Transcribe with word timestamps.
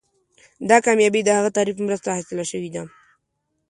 دا 0.69 0.77
کامیابي 0.85 1.21
د 1.23 1.29
هغه 1.37 1.49
تعریف 1.57 1.75
په 1.77 1.85
مرسته 1.87 2.15
حاصله 2.15 2.43
شوې 2.51 2.69
ده. 2.75 2.83